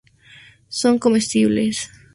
[0.67, 1.77] Son comestibles.